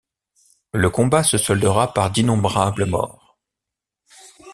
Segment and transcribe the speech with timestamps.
[0.73, 3.37] Le combat se soldera par d'innombrables morts.